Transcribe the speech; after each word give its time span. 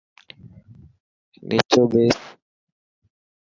نيچو 1.47 1.81
ٻيس. 1.91 2.17